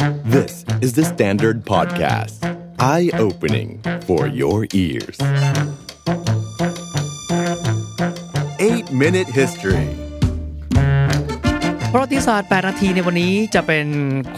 [0.00, 2.40] This is the Standard Podcast.
[2.78, 5.18] Eye-opening for your ears.
[8.58, 9.88] 8-Minute History
[11.92, 13.86] ประวัติศาสตร์ 8 นาทีในวันนี้จะเป็น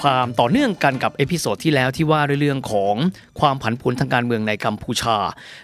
[0.00, 2.94] ความต่อเนื่องกันกับ episode ที่แล้วที่ว่าด้วยเรื่องของ
[3.40, 5.16] ความผันผวนทางการเมืองในกัมพูชา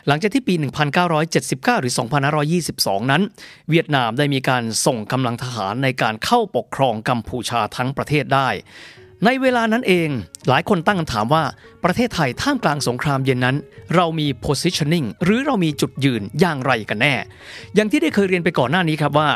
[0.06, 0.54] หลังจากที่ปี
[1.18, 1.92] 1979 หรือ
[2.46, 3.22] 2522 นั้น
[3.70, 8.48] เวียดนามได้มีการส่งกำลังทหารในการเข้าปกครองกัมพูชาทั้งประเทศได้
[9.24, 10.08] ในเวลานั้นเอง
[10.48, 11.42] หลายคนตั้งคำถามว่า
[11.84, 13.56] ประเทศไทยท่ามกลางสงครามเย็นนั้น
[13.94, 17.14] เรามี positioning หรือเรามีจุดยืนอย่างไรกันแน่
[17.74, 19.28] อย่างที่ได้เคยเรียนไปก่อนหน้านี้ครับว่า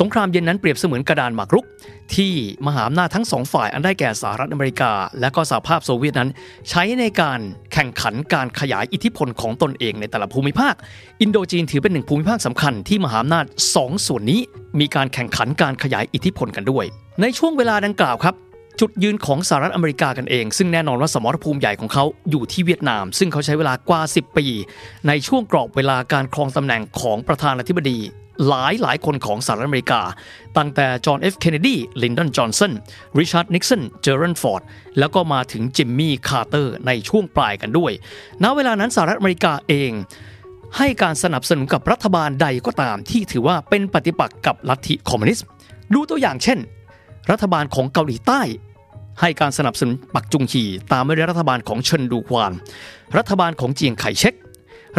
[0.00, 1.66] สงครามเย็นนั้นเปรียบเสมือนกระดานหมากรุก
[2.14, 2.32] ที่
[2.66, 6.30] มหาอำนาจทั้งสองฝ่ายอันได้แก่สหรัฐอเมริกา และก็สหภาพโซเวียตนั้น
[6.70, 7.40] ใช้ในการ
[7.72, 10.74] แข่งขันการขยายอิทธิพลของตนเองในแต่ละภูมิภาค
[11.20, 13.44] อินโดจีนถือเป็นหนึ่งภูมิภาคสำคัญที่มหาอำนาจ
[13.76, 14.40] สองส่วนนี้
[14.80, 16.84] มีการแข่งขันการขยายอิทธิพลกันด้วย
[17.20, 18.34] ในช่วงเวลาดังกล่าวครับ
[18.80, 24.46] จุดยืนของสหรัฐอเมริกากันเอง ซึ่งแน่นอนว่าสมรภูมิใหญ่ของเขาอยู่ที่เวียดนาม ซึ่งเขาใช้เวลากว่า 10 ปี
[25.08, 27.98] ในช่วงกรอบเวลาการครองตำแหน่งของประธานาธิบดี
[28.48, 30.00] หลายหลายคนของสหรัฐอเมริกา
[30.56, 32.72] ตั้งแต่จอห์นเอฟเคนเนดี ลินดอน จอห์นสัน
[33.18, 34.62] ริชาร์ด นิกสัน เจอรัลด์ ฟอร์ด
[34.98, 37.92] แล้วก็มาถึงจิมมี่ คาร์เตอร์ ในช่วงปลายกันด้วย
[38.42, 39.90] ณ เวลานั้นสหรัฐอเมริกาเอง
[40.78, 45.44] ให้การสนับสนุนกับรัฐบาลใดก็ตามที่ถือว่าเป็นปฏิปักษ์กับลัทธิคอมมิวนิสต์
[45.94, 46.58] ดูตัวอย่างเช่น
[47.30, 48.42] รัฐบาลของเกาหลีใต้
[49.20, 52.52] ให้การสนับสนุนพักจุงฮีตามมาด้วยรัฐบาลของชุนดูฮวาน
[53.18, 54.34] รัฐบาลของเจียงไคเชก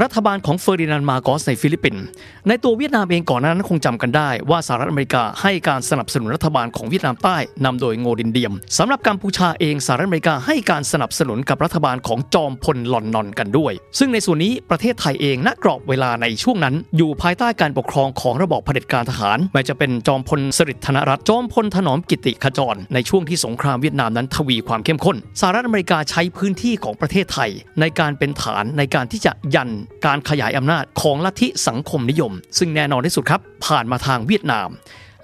[0.02, 2.04] รัฐบาลของเฟอร์ดินานด์มาร์กอสในฟิลิปปินส์
[2.48, 27.50] ในตัวเวียดนามเองก่อนหน้านั้นคงจำกันได้ว่าสหรัฐอเมริกาให้การสนับสนุนรัฐบาลของเวียดนามใต้นำโดยโงดินเดียมสำหรับกัมพูชาเองสหรัฐอเมริกาให้การสนับสนุนกับรัฐบาลของจอมพลลอนนอลกันด้วย ซึ่งในส่วนนี้ประเทศไทยเองณกรอบเวลาในช่วงนั้น อยู่ภายใต้การปกครองของระบอบเผด็จการทหารไม่จะเป็นจอมพลสฤษดิ์ธนรัตน์จอมพลถนอมกิติขจร ในช่วงที่สงครามเวียดนามนั้นทวีความเข้มข้นสหรัฐอเมริกาใช้พื้นที่ของประเทศไทย
[27.80, 29.70] ในการเป็นฐานในการที่จะยัน
[30.06, 34.70] การขยายอำนาจของลัทธิสังคมนิยม ซึ่งแน่นอนที่สุดครับ ผ่านมาทางเวียดนาม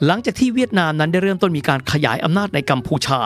[0.06, 3.20] หลังจากที่เวียดนามนั้นได้เริ่มต้นมีการขยายอำนาจในกัมพูชา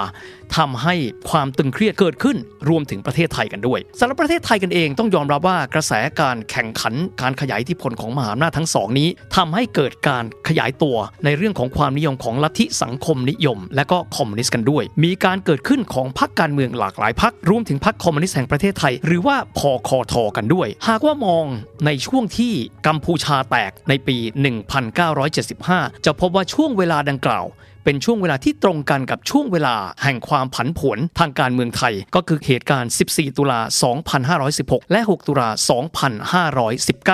[0.58, 0.96] ทำให้
[1.30, 2.38] ความตึงเครียดเกิดขึ้น
[2.70, 21.46] รวมถึงประเทศไทยกันด้วยสำหรับประเทศไทยกันเองต้องยอมรับว่ากระแสการแข่งขันการขยายอิทธิพลของมหาอำนาจทั้งสองนี้ทำให้เกิดการขยายตัวในเรื่องของความนิยมของลัทธิสังคมนิยม และก็คอมมิวนิสต์กันด้วย มีการเกิดขึ้นของพรรคการเมืองหลากหลายพรรครวมถึงพรรคคอมมิวนิสต์แห่งประเทศไทย หรือว่าพคทกันด้วย หากว่ามอง
[21.86, 22.54] ในช่วงที่
[22.88, 24.18] กัมพูชาแตกในปี
[25.32, 27.46] 1975 จะพบว่าช่วงเวลาดังกล่าว
[27.84, 33.60] เป็นช่วงเวลาที่ตรงกันกับช่วงเวลาแห่งความผันผวนทางการเมืองไทย ก็คือเหตุการณ์ 14 ตุลา
[34.26, 35.50] 2516 และ 6 ตุลา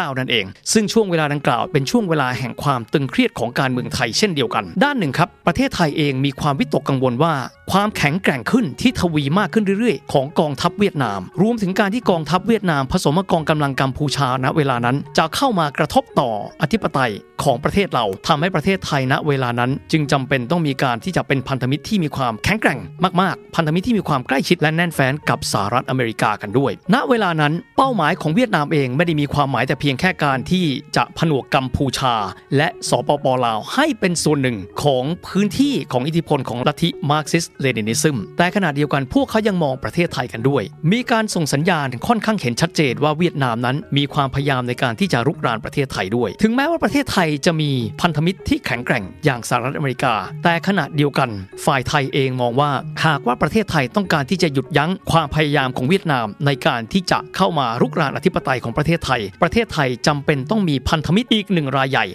[0.08, 7.34] 2519 นั่นเอง ซึ่งช่วงเวลาดังกล่าวเป็นช่วงเวลาแห่งความตึงเครียดของการเมืองไทยเช่นเดียวกัน ด้านหนึ่งครับ ประเทศไทยเองมีความวิตกกังวลว่า
[7.72, 16.30] ความแข็งแกร่งขึ้นที่ทวีมากขึ้นเรื่อยๆ ของกองทัพเวียดนาม รวมถึงการที่กองทัพเวียดนาม ผสมกับกองกำลังกัมพูชาณเวลานั้น จะเข้ามากระทบต่อ
[16.62, 17.12] อธิปไตย
[17.44, 22.80] ของประเทศเราทำให้ประเทศไทยณเวลานั้น จึงจำเป็นต้องมีการที่จะเป็นพันธมิตรที่มีความแข็งแกร่ง
[23.22, 32.16] มากๆ พันธมิตรที่มีความใกล้ชิดและแน่นแฟ้นกับสหรัฐอเมริกากันด้วย ณเวลานั้นเป้าหมายของเวียดนามเองไม่ได้มีความหมายแต่เพียงแค่การที่จะผนวกกัมพูชา
[32.58, 50.14] และสปปลาวให้เป็นส่วนหนึ่งของพื้นที่ของอิทธิพลของลัทธิ Marxist Leninism แต่ขณะเดียวกันพวกเขายังมองประเทศไทยกันด้วย มีการส่งสัญญาณค่อนข้างเห็นชัดเจนว่าเวียดนามนั้นมีความพยายามในการที่จะรุกรานประเทศไทยด้วย ถึงแม้ว่าประเทศไทยจะมีพันธมิตรที่แข็งแกร่งอย่างสหรัฐอเมริกา
[50.44, 51.30] แต่ขณะเดียวกัน
[51.66, 52.72] ฝ่ายไทยเองมองว่า
[53.06, 62.06] หากว่าประเทศไทยต้องการที่จะหยุดยั้งความพยายามของเวียดนาม ในการที่จะเข้ามารุกรานอธิปไตยของประเทศไทย ประเทศไทยจำเป็นต้องมีพันธมิตรอีกหนึ่งรายใหญ่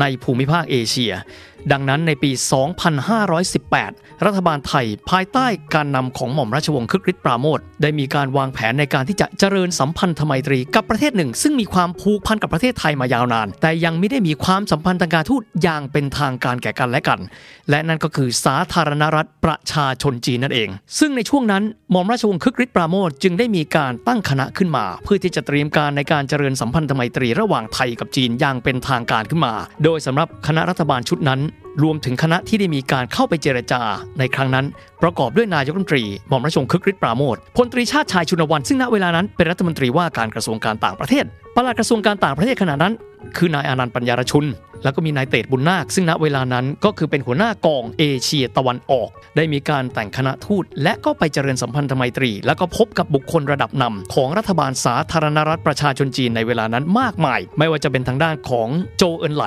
[0.00, 1.12] ในภูมิภาคเอเชีย
[1.72, 2.30] ดังนั้นในปี
[3.12, 17.20] 2518 รัฐบาลไทยภายใต้การนำของหม่อมราชวงศ์คึกฤทธิ์ปราโมทได้มีการวางแผนในการที่จะเจริญสัมพันธไมตรีกับประเทศหนึ่ง ซึ่งมีความผูกพันกับประเทศไทยมายาวนาน แต่ยังไม่ได้มีความสัมพันธ์ทางการทูตอย่างเป็นทางการแก่กันและกัน
[17.70, 20.68] และนั่นก็คือสาธารณรัฐประชาชนจีนนั่นเอง
[20.98, 29.54] ซึ่งในช่วงนั้นหม่อมราชวงศ์คึกฤทธิ์ปราโมทจึงได้มีการตั้งคณะขึ้นมา เพื่อที่จะเตรียมการในการเจริญสัมพันธไมตรีระหว่างไทยกับจีนอย่างเป็นทางการขึ้นมา
[29.84, 31.40] โดยสำหรับคณะรัฐบาลชุดนั้น
[31.82, 33.80] รวมถึงคณะที่ได้มีการเข้าไปเจรจา
[34.18, 34.66] ในครั้งนั้น
[35.02, 42.92] ประกอบด้วยนายกรัฐมนตรีหม่อมราชวงศ์คึกฤทธิ์ปราโมทพลตรีชาติชายชุนวัน ซึ่งณเวลานั้นเป็นรัฐมนตรีว่าการกระทรวงการต่างประเทศปลัดกระทรวงการต่างประเทศขณะนั้น
[43.36, 44.46] คือนายอานันต์ปัญญารชุน
[44.84, 59.44] แล้วก็มีนายเตดบุญนาค ซึ่งณเวลานั้นก็คือเป็นหัวหน้ากองเอเชียตะวันออก ได้มีการแต่งคณะทูต และก็ไปเจริญสัมพันธไมตรี แล้วก็พบกับบุคคลระดับนำของรัฐบาลสาธารณรัฐประชาชนจีนในเวลานั้นมากมาย ไม่ว่าจะเป็นทางด้านของโจเอินไหล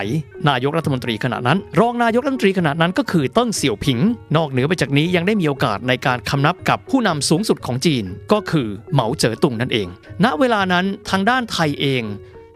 [0.50, 4.00] นายกรัฐมนตรีขณะนั้น รองนายกรัฐมนตรีขณะนั้นก็คือเติ้งเสี่ยวผิง
[4.38, 9.88] นอกเหนือไปจากนี้ยังได้มีมีโอกาสในการคำนับกับผู้นำสูงสุดของจีน ก็คือเหมาเจ๋อตุงนั่นเอง
[10.24, 12.04] ณเวลานั้นทางด้านไทยเอง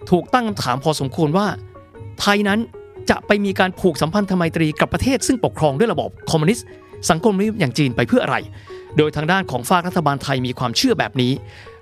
[0.10, 1.48] ถูกตั้งคำถามพอสมควรว่า
[2.20, 2.60] ไทยนั้น
[3.10, 6.66] จะไปมีการผูกสัมพันธไมตรีกับประเทศซึ่งปกครองด้วยระบบคอมมิวนิสต์
[7.10, 8.38] สังคมนิยมอย่างจีนไปเพื่ออะไร
[8.98, 11.32] โดยทางด้านของฟากรัฐบาลไทยมีความเชื่อแบบนี้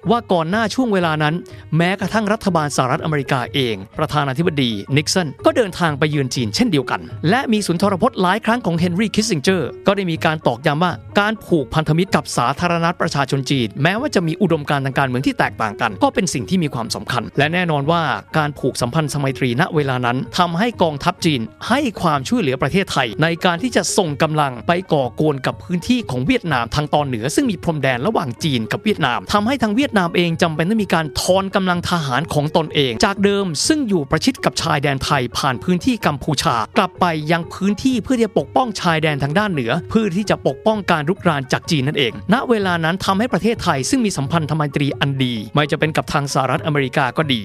[0.09, 1.35] ว่าก่อนหน้าช่วงเวลานั้น
[1.77, 18.01] แม้กระทั่งรัฐบาลสหรัฐอเมริกาเอง ประธานาธิบดีนิกสันก็เดินทางไปเยือนจีนเช่นเดียวกัน และมีสุนทรพจน์หลายครั้งของเฮนรี่คิสซิงเจอร์ก็ได้มีการตอกย้ำว่าการผูกพันธมิตรกับสาธารณรัฐประชาชนจีน แม้ว่าจะมีอุดมการณ์ทางการเมืองที่แตกต่างกัน ก็เป็นสิ่งที่มีความสำคัญ และแน่นอนว่า
[18.38, 47.41] การผูกสัมพันธ์สมัยตรีณเวลานั้นทำให้กองทัพจีนให้ความช่วยเหลือประเทศไทย ในการที่จะส่งกำลังไปก่อกวนกับพื้นที่ของเวียดนามทางตอนเหนือ ซึ่งมีพรมแดนระหว่างจีนกับเวียดนามทำให้ทางเวียดนามเองจำเป็นต้องมีการทอนกำลังทหารของตนเอง จากเดิมซึ่งอยู่ประชิดกับชายแดนไทยผ่านพื้นที่กัมพูชา กลับไปยังพื้นที่เพื่อที่จะปกป้องชายแดนทางด้านเหนือ เพื่อที่จะปกป้องการรุกรานจากจีนนั่นเอง ณเวลานั้นทำให้ประเทศไทยซึ่งมีสัมพันธไมตรีอันดี ไม่จะเป็นกับทางสหรัฐอเมริกาก็ดี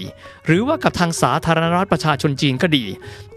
[0.46, 2.84] หรือว่ากับทางสาธารณรัฐประชาชนจีนก็ดี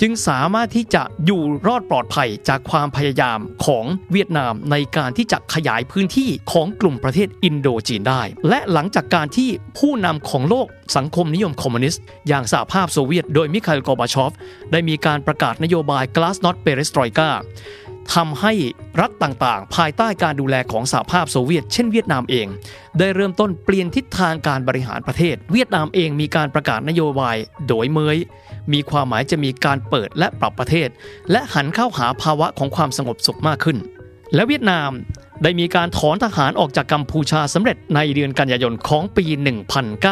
[0.01, 14.33] จึงสามารถที่จะอยู่รอดปลอดภัยจากความพยายามของเวียดนามในการที่จะขยายพื้นที่ของกลุ่มประเทศอินโดจีนได้ และหลังจากการที่ผู้นำของโลกสังคมนิยมคอมมิวนิสต์ อย่างสหภาพโซเวียต โดยมิคาอิลกอบาชอฟ
[14.71, 17.29] ได้มีการประกาศนโยบาย Glasnost Perestroika
[18.13, 18.53] ทำให้
[19.01, 22.47] รัฐต่างๆ ภายใต้การดูแลของสหภาพโซเวียต เช่นเวียดนามเอง
[22.99, 27.35] ได้เริ่มต้นเปลี่ยนทิศทางการบริหารประเทศ เวียดนามเองมีการประกาศนโยบาย
[27.67, 28.17] โดยเมย
[28.73, 30.89] มีความหมายจะมีการเปิดและปรับประเทศ
[31.31, 33.77] และหันเข้าหาภาวะของความสงบสุขมากขึ้น
[34.33, 34.91] และเวียดนาม
[35.43, 39.25] ได้มีการถอนทหารออกจากกัมพูชาสำเร็จในเดือนกันยายนของปี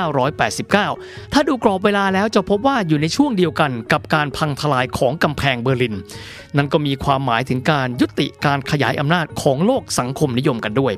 [0.03, 5.95] 1989 ถ้าดูกรอบเวลาแล้วจะพบว่าอยู่ในช่วงเดียวกันกับการพังทลายของกำแพงเบอร์ลิน
[6.57, 10.93] นั่นก็มีความหมายถึงการยุติการขยายอำนาจของโลกสังคมนิยมกันด้วย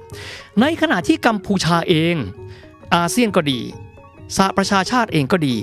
[0.62, 2.16] ในขณะที่กัมพูชาเอง
[2.96, 3.60] อาเซียนก็ดี
[4.36, 5.56] สหประชาชาติเองก็ดี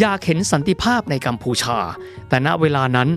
[0.00, 1.78] อยากเห็นสันติภาพในกัมพูชา
[2.28, 3.08] แต่ณเวลานั้น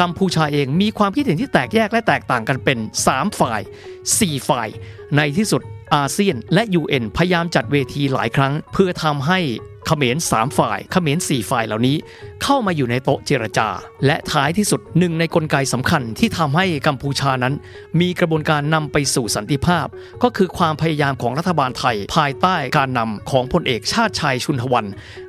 [0.00, 2.78] กัมพูชาเองมีความคิดเห็นที่แตกแยกและแตกต่างกันเป็น
[3.08, 3.60] 3 ฝ่าย
[4.04, 4.68] 4 ฝ่าย
[5.16, 5.62] ในที่สุด
[5.94, 9.40] อาเซียนและ UN พยายามจัดเวทีหลายครั้ง เพื่อทำให้
[9.86, 11.96] เขมร3ฝ่ายเขมร4ฝ่ายเหล่านี้
[12.42, 13.68] เข้ามาอยู่ในโต๊ะเจรจา
[14.06, 17.54] และท้ายที่สุดหนึ่งในกลไกสำคัญที่ทำให้กัมพูชานั้น
[18.00, 19.86] มีกระบวนการนำไปสู่สันติภาพ
[20.22, 24.86] ก็คือความพยายามของรัฐบาลไทย ภายใต้การนำของพลเอกชาติชายชุนทวัน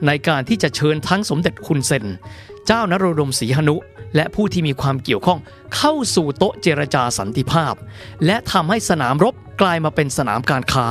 [0.08, 2.06] ในการที่จะเชิญทั้งสมเด็จคุณเซน
[2.68, 3.76] เจ้านโรดมศรีหนุ
[4.16, 5.40] และผู้ที่มีความเกี่ยวข้อง
[5.76, 7.74] เข้าสู่โต๊ะเจรจาสันติภาพ
[8.26, 10.88] และทำให้สนามรบกลายมาเป็นสนามการค้า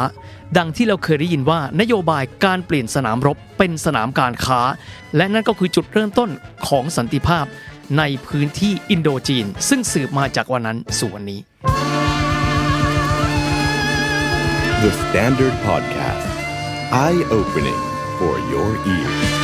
[0.56, 4.60] ดังที่เราเคยได้ยินว่านโยบายการเปลี่ยนสนามรบเป็นสนามการค้า
[5.16, 6.30] และนั่นก็คือจุดเริ่มต้น
[6.66, 7.44] ของสันติภาพ
[7.98, 11.40] ในพื้นที่อินโดจีน ซึ่งสืบมาจากวันนั้นสู่วันนี้
[14.82, 16.28] The Standard Podcast
[17.04, 17.82] Eye Opening
[18.18, 19.35] for Your Ears